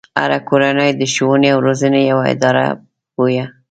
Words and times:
هره 0.19 0.39
کورنۍ 0.49 0.91
د 0.95 1.01
ښوونې 1.13 1.49
او 1.53 1.59
روزنې 1.65 2.01
يوه 2.11 2.23
اداره 2.33 2.65
بويه. 3.15 3.45